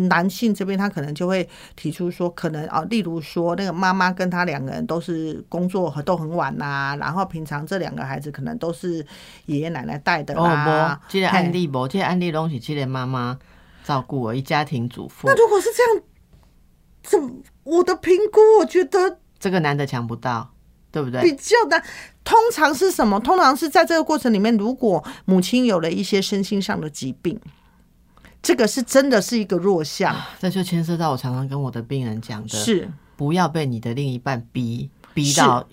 [0.08, 9.04] 男性这边他可能就会提出说，可能啊，例如说那个妈妈跟他两个人都是工作和都很晚呐，然后平常这两个孩子可能都是
[9.46, 11.00] 爷爷奶奶带的啦。
[11.08, 13.36] 这个案例不，这个案例东西，这个妈妈。
[13.86, 15.28] 照顾我一家庭主妇。
[15.28, 16.02] 那如果是这样，
[17.04, 18.40] 怎我的评估？
[18.58, 20.52] 我觉得这个男的抢不到，
[20.90, 21.22] 对不对？
[21.22, 21.80] 比较难。
[22.24, 23.20] 通常是什么？
[23.20, 27.40] 通常是在这个过程里面，如果母亲有了一些身心上的疾病，
[28.42, 30.16] 这个是真的是一个弱项。
[30.40, 35.64] 这就牵涉到我常常跟我的病人讲的，是不要被你的另一半逼逼到。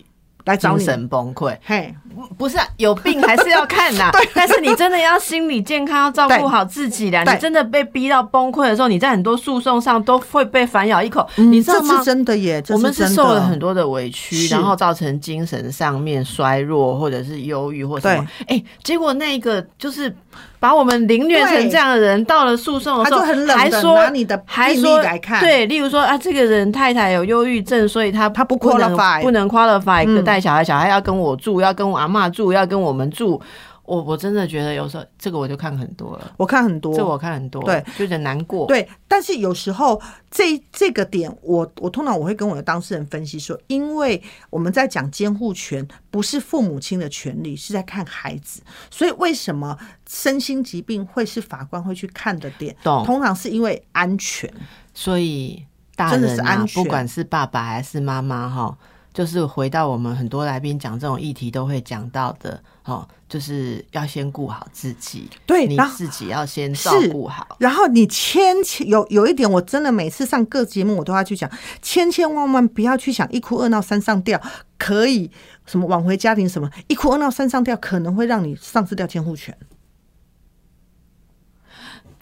[0.45, 1.95] 来精神崩溃，嘿，
[2.38, 4.10] 不是有病还是要看呐。
[4.13, 7.23] 对，但是你真的要心理健康，要照顾好自己的。
[7.32, 11.28] 你真的被逼到崩溃的时候，你在很多诉讼上都会被反咬一口。
[11.36, 12.02] 你知道吗？
[12.04, 18.28] 真的耶，我们是受了很多的委屈，然后造成精神上面衰弱，或者是忧郁或什么。
[18.47, 20.15] 哎，结果那个就是。
[20.60, 23.19] 把我们凌虐成这样的人，到了诉讼的时候，
[23.54, 33.42] 还说拿你的还说来看，对，例如说啊，这个人太太有忧郁症，所以他他不不能不能 qualify 带小孩，小孩要跟我住，要跟我阿妈住，要跟我们住。
[33.86, 38.66] 我我真的觉得有时候这个我就看很多了，我看很多，这我看很多，对，有点难过。
[38.66, 52.74] 对，但是有时候这这个点，我我通常我会跟我的当事人分析说，因为我们在讲监护权，不是父母亲的权利，是在看孩子，所以为什么身心疾病会是法官会去看的点？
[52.82, 53.04] 懂？
[53.04, 54.50] 通常是因为安全，
[54.94, 55.62] 所以
[55.98, 58.78] 大人啊，不管是爸爸还是妈妈，哈。
[59.13, 67.56] 就是回到我们很多来宾讲这种议题都会讲到的，哦，就是要先顾好自己，对，你自己要先照顾好。
[67.60, 71.49] 然后你千千有有一点，我真的每次上各节目我都要去讲，
[71.82, 74.41] 千千万万不要去想一哭二闹三上吊
[74.80, 75.30] 可以
[75.65, 79.56] 什么挽回家庭什么，一哭二闹三上吊可能会让你丧失掉监护权。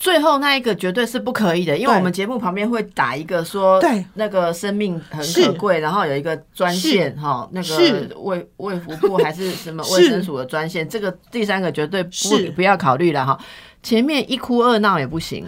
[0.02, 4.04] 最后那一个绝对是不可以的，因为我们节目旁边会打一个说，对。
[4.16, 12.10] 那个生命很可贵，然后有一个专线哈，那个卫卫福部还是什么卫生署的专线，这个第三个绝对不
[12.56, 13.40] 不要考虑了哈。
[13.84, 15.46] 前面一哭二闹也不行，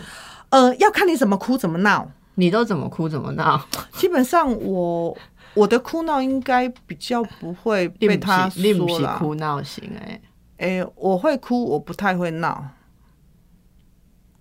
[0.50, 3.60] 呃，要看你怎么哭怎么闹，你都怎么哭怎么闹。
[3.94, 5.18] 基本上我
[5.56, 10.22] 我的哭闹应该比较不会被他说了，哭闹型哎。
[10.58, 12.64] 哎，我会哭，我不太会闹。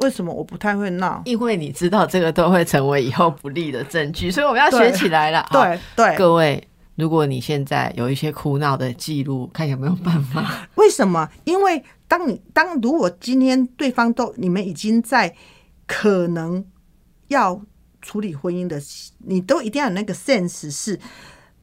[0.02, 1.22] 为什么我不太会闹？
[1.24, 5.46] 因为你知道这个都会成为以后不利的证据，所以我们要学起来了。
[5.50, 10.68] 对对，各位，如果你现在有一些哭闹的记录，看有没有办法？
[10.76, 11.28] 为什么？
[11.44, 15.34] 因为当你当如果今天对方都你们已经在
[15.86, 16.64] 可能
[17.28, 17.60] 要
[18.00, 18.80] 处理婚姻的，
[19.26, 20.98] 你都一定要有那个 sense，是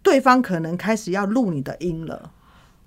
[0.01, 2.31] 对方可能开始要录你的音了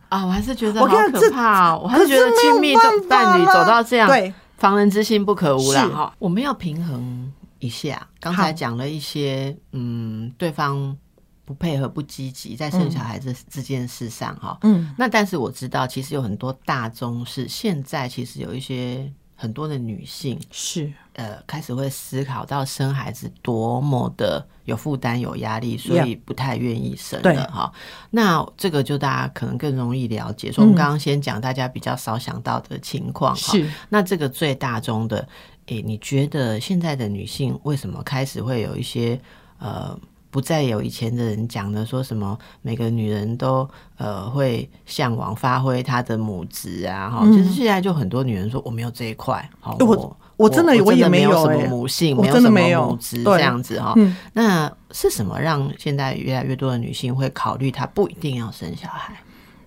[0.08, 0.24] 啊！
[0.26, 4.32] 我还是觉得好可怕，我还是觉得亲密的伴侣走到这样对。
[4.62, 6.14] 防人之心不可无啦，哈！
[6.20, 8.06] 我们要平衡一下。
[8.20, 10.96] 刚才讲了一些，嗯，对方
[11.44, 14.94] 不配合、不积极，在生小孩子这件事上，哈，嗯。
[14.96, 19.12] 那但是我知道，其实有很多大宗是现在其实有一些
[19.42, 27.72] 很多的女性是呃开始会思考到生孩子多么的有负担、有压力，所以不太愿意生了，哈。
[28.10, 30.52] 那这个就大家可能更容易了解。
[30.52, 35.26] 所以我们刚刚先讲大家比较少想到的情况，是那这个最大宗的，
[35.66, 39.20] 诶，你觉得现在的女性为什么开始会有一些
[39.58, 39.98] 呃？
[40.32, 43.68] 不再有以前的人讲的说什么每个女人都
[43.98, 53.94] 呃会向往发挥她的母职啊哈，就是现在就很多女人说我没有这一块，好我我真的我也没有什么母性，没有什么母职这样子哈。
[54.32, 59.14] 那是什么让现在越来越多的女性会考虑她不一定要生小孩？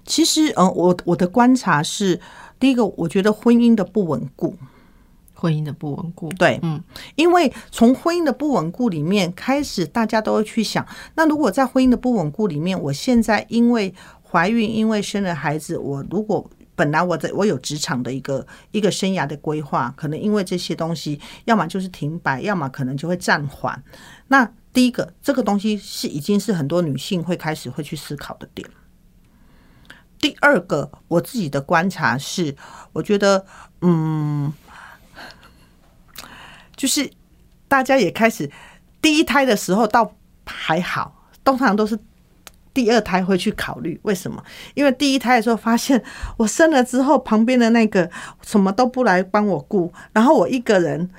[0.03, 2.19] 其实嗯，我我的观察是，
[2.59, 4.55] 第一个我觉得婚姻的不稳固。
[5.37, 6.81] 婚姻的不稳固，对，嗯，
[7.15, 13.93] 因为从婚姻的不稳固里面开始，大家都会去想，那如果在婚姻的不稳固里面，我现在因为
[14.23, 23.83] 怀孕，因为生了孩子，我如果本来我在我有职场的一个一个生涯的规划，可能因为这些东西，要么就是停摆，要么可能就会暂缓。
[24.29, 28.65] 那第一个，这个东西是已经是很多女性会开始会去思考的点。
[30.21, 32.55] 第二个，我自己的观察是，
[32.93, 33.45] 我觉得，
[33.81, 34.53] 嗯。
[36.75, 37.09] 就是
[37.67, 38.49] 大家也开始
[39.01, 40.13] 第一胎的时候倒
[40.45, 41.97] 还好，通常都是
[42.73, 44.43] 第二胎会去考虑为什么？
[44.73, 46.03] 因为第一胎的时候发现
[46.37, 48.09] 我生了之后，旁边的那个
[48.41, 51.09] 什么都不来帮我顾，然后我一个人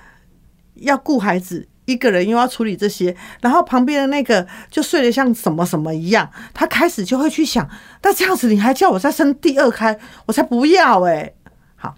[0.75, 7.69] 要顾孩子，一个人又要处理这些，然后旁边的那个就睡得像什么什么一样，他开始就会去想，
[8.03, 11.33] 那这样子你还叫我再生第二胎，我才不要哎！
[11.77, 11.95] 好，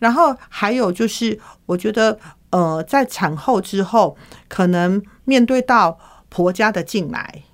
[0.00, 2.18] 然后还有就是，我觉得。
[2.50, 4.16] 呃，在产后之后，
[4.48, 7.44] 可能面对到婆家的进来，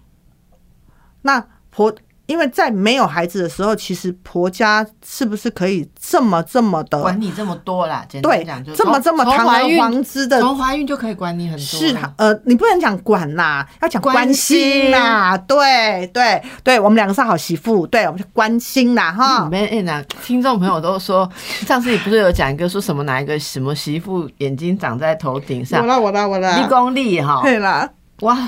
[1.22, 1.94] 那婆。
[2.26, 8.02] 因为在没有孩子的时候，其实婆家是不是可以这么这么的管你这么多啦？
[8.22, 11.62] 对，讲这么这么堂而皇之的，从怀孕就可以管你很多。
[11.62, 15.36] 是呃，你不能讲管啦，要讲关心啦。
[15.36, 19.46] 对对对，我们两个是好媳妇，对我们就关心啦哈。
[19.50, 21.30] 没哎呐，听众朋友都说，
[21.66, 25.82] 上次你不是有讲一个说什么哪一个什么媳妇眼睛长在头顶上？
[25.82, 27.40] 我啦我啦我啦，立功力哈。
[27.42, 27.86] 对啦，
[28.20, 28.38] 哇，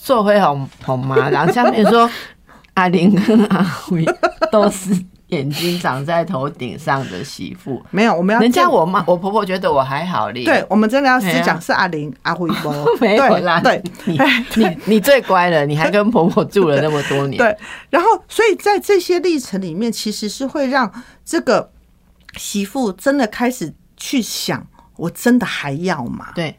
[0.00, 1.28] 做回好好吗？
[1.28, 2.08] 然后下面说。
[2.78, 4.04] 阿玲跟 阿辉
[4.52, 10.44] 都是眼睛长在头顶上的媳妇，没有，我们要人家我妈我婆婆觉得我还好哩。
[10.44, 12.72] 对，我们真的要是讲是阿玲阿辉不？
[13.04, 14.16] 没有啦，对，你
[14.54, 17.36] 你你最乖了，你还跟婆婆住了那么多年。
[17.36, 17.56] 对，
[17.90, 20.90] 然后所以在这些历程里面，其实是会让
[21.24, 21.72] 这个
[22.36, 24.64] 媳妇真的开始去想，
[24.96, 26.28] 我真的还要吗？
[26.36, 26.56] 对。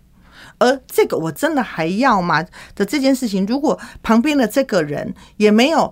[0.59, 2.43] 而这个我真的还要吗
[2.75, 5.91] 的这件事情，如果旁边的这个人也没有。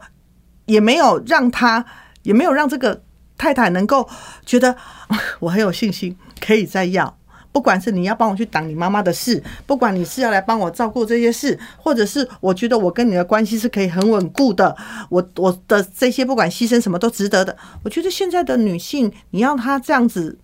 [0.68, 1.84] 也没有让他，
[2.22, 3.02] 也没有让这个
[3.38, 4.08] 太太能够
[4.46, 4.78] 觉得
[5.42, 7.18] 我很有信心可以再要。
[7.50, 14.76] 不管是你要帮我去挡你妈妈的事，不管你是要来帮我照顾这些事，或者是我觉得我跟你的关系是可以很稳固的，
[15.10, 17.58] 我我的这些不管牺牲什么都值得的。
[17.84, 20.38] 我觉得现在的女性，你要她这样子，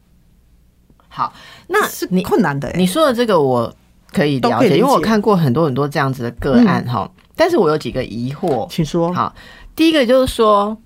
[1.07, 1.31] 好，
[1.67, 2.71] 那是困难的。
[2.75, 3.71] 你说的这个我
[4.11, 7.07] 可以了解，因为我看过很多很多这样子的个案哈。
[7.35, 9.13] 但是我有几个疑惑，请说。
[9.13, 9.31] 好。
[9.75, 10.77] 第一个就是说，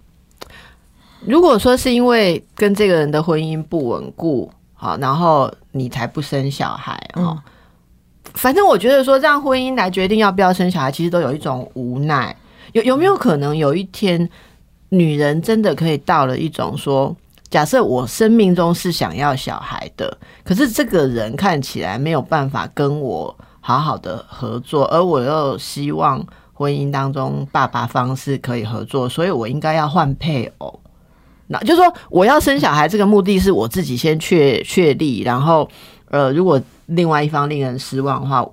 [1.21, 7.43] 如果说是因为跟这个人的婚姻不稳固，好，然后你才不生小孩啊。
[8.33, 12.35] 反正我觉得说，让婚姻来决定要不要生小孩，其实都有一种无奈。
[12.73, 14.29] 有有没有可能有一天，
[14.89, 17.15] 女人真的可以到了一种说，
[17.49, 26.23] 假设我生命中是想要小孩的，可是这个人看起来没有办法跟我好好的合作，而我又希望
[26.57, 30.79] 婚姻当中爸爸方式可以合作，所以我应该要换配偶。
[31.45, 35.69] 那就是说，我要生小孩这个目的是我自己先确确立，然后
[36.09, 38.43] 呃，如果另外一方令人失望的话，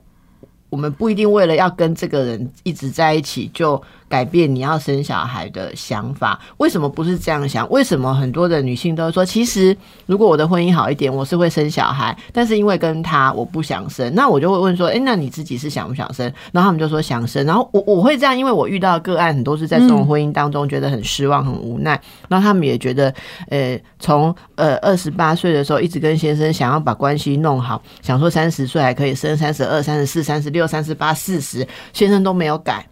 [0.69, 3.83] 我们不一定为了要跟这个人一直在一起就。
[4.15, 7.69] 改变你要生小孩的想法，为什么不是这样想？
[7.69, 8.15] 为什么？
[8.15, 16.33] 很多的女性都说，其实如果我的婚姻好一点，我是会生小孩，但是因为跟他我不想生，那我就会问说，哎，那你自己是想不想生？
[16.53, 23.13] 然后他们就说想生，然后我我会这样，因为我遇到个案很多是在这种婚姻当中觉得很失望、很无奈，然后他们也觉得，
[23.49, 32.87] 呃，从呃二十八岁的时候一直跟先生想要把关系弄好，想说三十岁还可以生，三十二、三十四、三十六、三十八、四十，先生都没有改。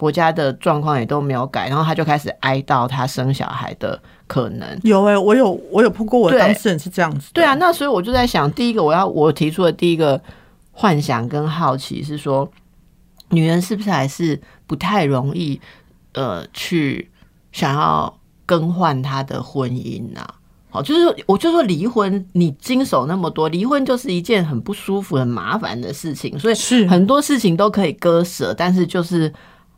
[0.00, 4.66] 国家的状况也都没有改，然后他就开始哀悼他生小孩的可能。
[4.82, 7.30] 有哎，我有我有碰过，我当事人是这样子。
[7.34, 10.18] 对啊，那所以我就在想，第一个我要我提出的第一个
[10.72, 12.50] 幻想跟好奇是说，
[13.28, 15.60] 女人是不是还是不太容易
[16.14, 17.10] 呃去
[17.52, 20.26] 想要更换她的婚姻呢？
[20.70, 29.30] 好，就是我就说离婚，你经手那么多，离婚就是一件很不舒服、很麻烦的事情，所以是很多事情都可以割舍，但是就是。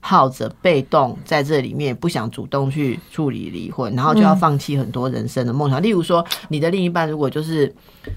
[0.05, 5.81] 耗着被动在这里面，不想主动去处理离婚，然后就要放弃很多人生的梦想。
[5.81, 7.73] 例如说，你的另一半如果就是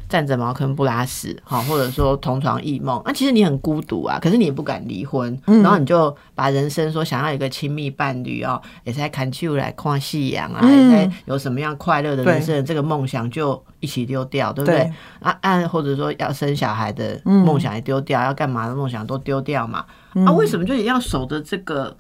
[0.10, 14.92] 站着茅坑不拉屎，哈，或者说同床异梦，那其实你很孤独啊，可是你也不敢离婚，然后你就把人生说想要一个亲密伴侣哦，也在看秋来看夕阳啊，也在有什么样快乐的人生，这个梦想就一起丢掉，对不对？
[15.20, 19.86] 啊，按或者说要生小孩的梦想也丢掉，要干嘛的梦想都丢掉嘛。
[20.24, 21.98] 啊，为什么就也要守着这个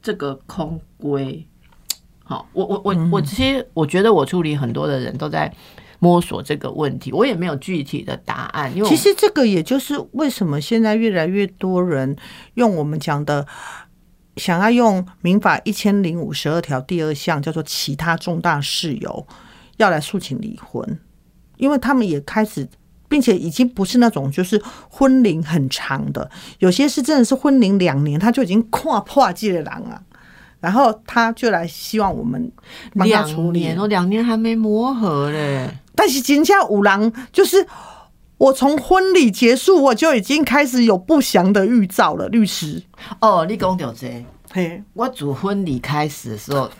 [0.00, 1.44] 这个空规？
[2.22, 5.52] 好，我我我我，其实我觉得我处理很多的人都在
[5.98, 8.72] 摸索这个问题，我也没有具体的答案。
[8.76, 12.16] 因为其实这个也就是为什么现在越来越多人
[12.54, 13.44] 用我们讲的，
[14.36, 19.26] 想要用民法一千零五十二条第二项叫做其他重大事由，
[19.78, 21.00] 要来诉请离婚，
[21.56, 22.68] 因为他们也开始。
[23.16, 29.98] 并且已经不是那种就是婚龄很长的，有些是真的是婚龄两年他就已经跨破界的狼啊，
[30.60, 32.52] 然后他就来希望我们
[32.92, 35.66] 两年哦，两年还没磨合嘞。
[35.94, 37.66] 但是今天五郎就是
[38.36, 42.82] 我从婚礼结束我就已经开始有不祥的预兆了，律师
[43.20, 46.70] 哦，你讲到这，嘿，我主婚礼开始的时候，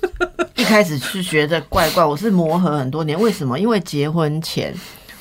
[0.54, 3.58] 一开始是觉得怪怪，我是磨合很多年，为什么？
[3.58, 4.74] 因为结婚前。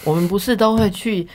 [0.07, 1.27] 我们不是都会去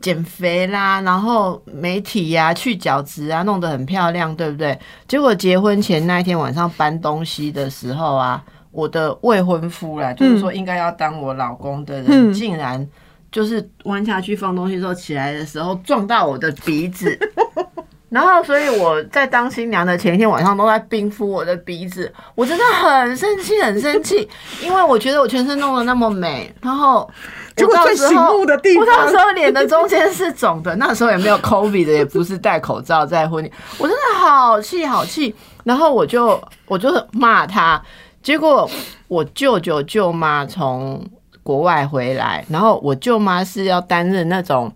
[0.00, 4.78] 减肥啦，然后媒体呀去角质啊，弄得很漂亮，对不对？
[5.08, 12.86] 结果结婚前那一天晚上搬东西的时候啊，我的未婚夫啦，就是说应该要当我老公的人，竟然
[13.32, 17.18] 就是弯下去放东西之后起来的时候撞到我的鼻子。
[18.10, 24.28] 然后，所以我在当新娘的前一天晚上都在冰敷我的鼻子，我真的很生气，很生气，
[24.60, 27.08] 因为我觉得我全身弄得那么美，然后
[27.56, 35.34] 我到时候我到时候脸的中间是肿的，那时候也没有 COVID 的，也不是戴口罩在婚礼，我真的好气好气，
[35.64, 37.80] 然后我就我就骂他，
[38.22, 38.68] 结果
[39.08, 41.04] 我舅舅舅妈从
[41.42, 44.72] 国外回来，然后我舅妈是要担任那种。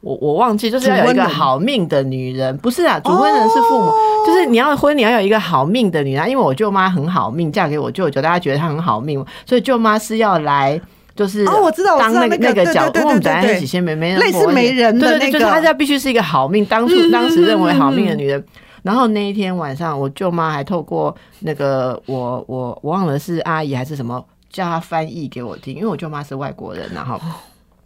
[0.00, 3.90] 我我忘记，就是要有一个好命的女人，不是啊，主婚人是父母，
[4.24, 10.80] 就是你要婚，你要有一个好命的女人，因为我舅妈很好命，嫁给我舅舅，大家觉得她很好命，所以舅妈是要来，
[11.18, 18.42] 就是哦，我知道，当那个那个角，我们本来是几千没没类似媒人的那个，就是她家必须是一个好命，当初当时认为好命的女人。
[18.82, 27.20] 然后那一天晚上，我舅妈还透过那个我我我忘了是阿姨还是什么，叫她翻译给我听，因为我舅妈是外国人，然后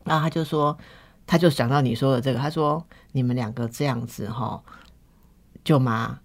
[0.04, 0.76] 然后她就说。
[1.24, 4.60] 他就想到你说的这个，他说你们两个这样子哈，
[5.64, 6.18] 舅妈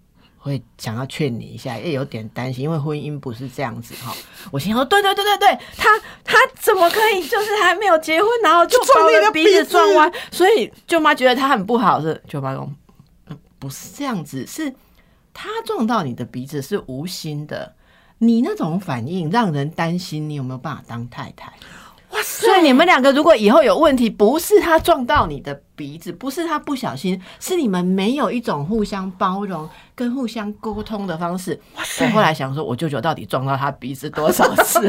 [0.48, 4.14] 会想要劝你一下，也有点担心，因为婚姻不是这样子哈。
[4.50, 5.88] 我心说，对对对对对，他
[6.24, 10.10] 他怎么可以就是还没有结婚，然后就把我的鼻子撞歪？
[10.32, 12.68] 所以舅妈觉得他很不好，是舅妈说，
[13.58, 14.74] 不是这样子，是
[15.34, 17.74] 他撞到你的鼻子是无心的，
[18.18, 21.52] 你那种反应让人担心，你有没有办法当太太？
[22.10, 22.46] 哇塞！
[22.46, 31.58] 所以你们两个如果以后有问题，不是他撞到你的鼻子，不是他不小心，是你们没有一种互相包容跟互相沟通的方式。
[32.00, 34.88] 我后来想说，我舅舅到底撞到他鼻子多少次？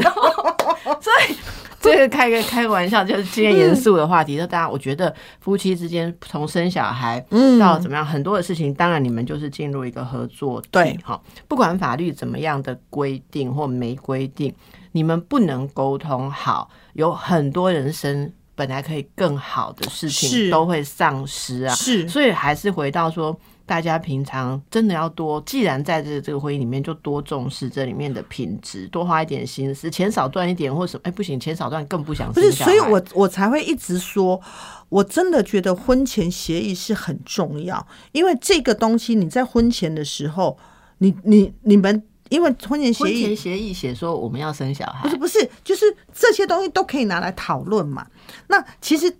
[1.00, 1.34] 所以
[1.80, 4.36] 这个开个开个玩笑，就是今天严肃的话题。
[4.36, 7.24] 就大家，我觉得夫妻之间从生小孩
[7.58, 11.20] 到怎么样，很多的事情，当然你们就是进入一个合作对哈。
[11.48, 14.54] 不管法律怎么样的规定或没规定，
[14.92, 21.74] 你们不能沟通好，有很多人生本来可以更好的事情都会丧失啊。
[21.74, 23.38] 是，所以还是回到说。
[23.66, 31.02] 大家平常真的要多，既然在这这个会议里面，就多重视这里面的品质，多花一点心思，钱少赚一点或什么？
[31.04, 32.32] 哎，不行，钱少赚更不想。
[32.32, 34.40] 不是，所以我我才会一直说，
[34.88, 40.58] 我真的觉得婚前协议是很重要，因为这个东西你在婚前的时候，
[40.98, 48.06] 你你你们因为婚前协议，婚前协议写说我们要生小孩，不是不是，就是这些东西都可以拿来讨论嘛。
[48.48, 49.14] 那其实。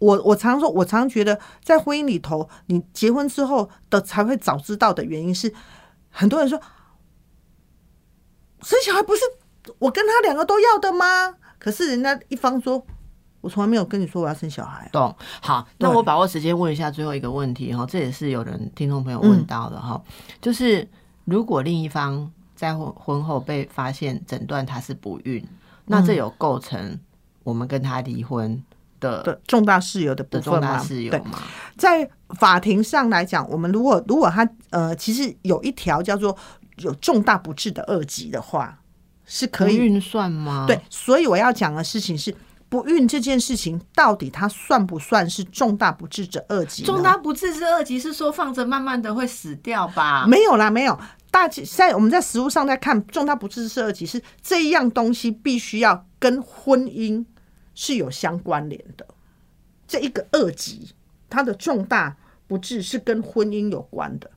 [0.00, 5.52] 我我常说，我常觉得在婚姻里头，你结婚之后的才会早知道的原因是，
[6.08, 6.58] 很多人说
[8.62, 9.20] 生小孩不是
[9.78, 11.34] 我跟他两个都要的吗？
[11.58, 12.82] 可是人家一方说，
[13.42, 14.88] 我从来没有跟你说我要生小孩。
[14.90, 15.14] 懂？
[15.42, 20.02] 好，那我把握时间问一下最后一个问题哈，这也是有人听众朋友问到的哈，
[20.40, 20.88] 就是
[21.26, 25.42] 如果另一方在婚婚后被发现诊断他是不孕，
[25.86, 27.00] 那这有构成
[27.42, 28.62] 我们跟他离婚？
[29.00, 30.84] 的重大事由的部分吗？
[30.86, 31.22] 对，
[31.78, 36.36] 在法庭上来讲，我们如果如果他呃，其实有一条叫做
[36.76, 38.78] 有重大不治的二级的话，
[39.24, 40.66] 是可以运算吗？
[40.66, 42.36] 对，所以我要讲的事情是
[42.68, 46.84] 不孕这件事情，到底它算不算是重大不治之二级？
[46.84, 50.26] 重大不治之二级是说放着慢慢的会死掉吧？
[50.28, 50.98] 没有啦，没有。
[51.30, 57.24] 大在我们在实物上在看重大不治之二级，是这一样东西必须要跟婚姻。
[57.72, 59.06] 是有相关联的，
[59.88, 60.90] 这一个二级，
[61.30, 62.14] 它的重大
[62.46, 64.30] 不治是跟婚姻有关的。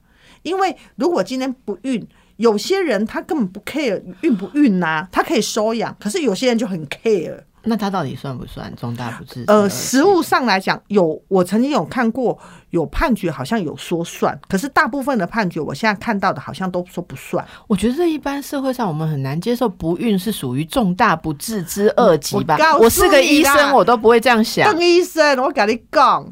[0.44, 7.44] 因为如果今天不孕，有些人他根本不 care 孕不孕呐，他可以收养，可是有些人就很 care。
[7.66, 9.46] 那他到底算不算重大不治？
[9.48, 12.38] 呃，实物上来讲，有我曾经有看过
[12.72, 17.46] 有判决，好像有说算，可是大部分的判决，我现在看到的好像都说不算。
[17.68, 22.58] 我觉得这一般社会上我们很难接受不孕是属于重大不治之二级吧？
[22.78, 24.70] 我是个医生，我都不会这样想。
[24.70, 26.30] 邓医生，我跟你讲，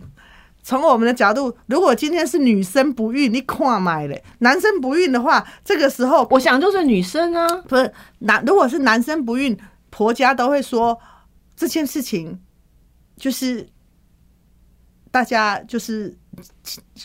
[0.62, 9.58] 从我们的角度，如果今天是女生不孕，你看买嘞；男生不孕的话，这个时候我想就是女生啊，不是男，如果是男生不孕，
[9.90, 11.00] 婆家都会说。
[11.62, 12.42] 这件事情
[13.16, 13.70] 就是
[15.12, 16.18] 大家就是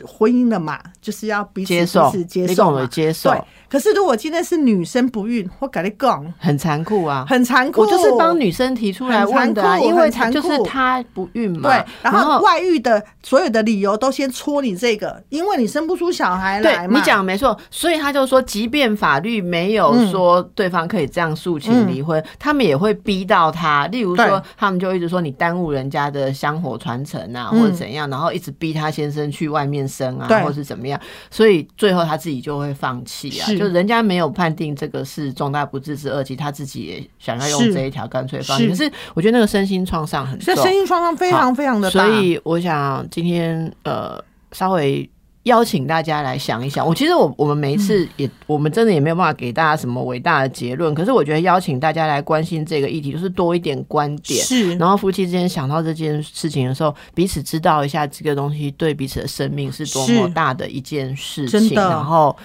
[0.06, 3.28] 婚姻了嘛，就是要彼此接受、接受、接受。
[3.32, 7.80] 对，可是如果今天是女生不孕，我跟你讲，很残酷啊，很残酷。
[7.80, 11.68] 我就是帮女生提出来问的，因为就是她不孕嘛。
[11.68, 16.98] 对，然后外遇的所有的理由都先戳你这个，因为你生不出小孩来嘛。
[16.98, 23.86] 你讲没错，所以他就说，即便法律没有说对方可以这样诉请离婚，他们也会逼到他。
[23.88, 31.00] 例如说，他们就一直说你耽误人家的香火传承啊，或者怎样，然后一直逼他先生去外面生啊，或者是怎么样，
[31.30, 33.46] 所以最后他自己就会放弃啊。
[33.56, 38.68] 就人家没有判定这个是重大不治之二级，他自己也想要用这一条，干脆方式。
[38.68, 42.04] 可是我觉得那个身心创伤很，这身心创伤非常非常的大。
[42.04, 45.08] 所以我想今天呃稍微
[45.44, 46.84] 邀请大家来想一想。
[46.84, 50.92] 我其实我我们每一次也我们真的也没有办法给大家什么伟大的结论。
[50.94, 54.44] 可是我觉得邀请大家来关心这个议题，就是多一点观点。
[54.44, 61.74] 是，然后夫妻之间想到这件事情的时候，彼此知道一下这个东西对彼此的生命是多么大的一件事情。
[61.74, 62.36] 然后。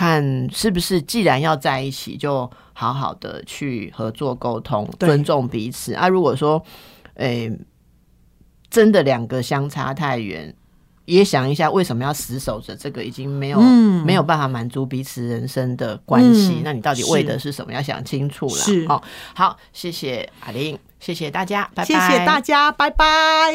[0.00, 6.08] 看是不是，既然要在一起，就好好的去合作沟通，尊重彼此啊。
[6.08, 6.64] 如果说，
[7.16, 7.52] 诶，
[8.70, 10.54] 真的两个相差太远，
[11.04, 16.62] 也想一下为什么要死守着这个已经没有没有办法满足彼此人生的关系？
[16.64, 17.70] 那你到底为的是什么？
[17.70, 18.52] 要想清楚了。
[18.52, 23.52] 是，好，好，谢谢阿玲，谢谢大家，拜拜，谢谢大家，拜拜。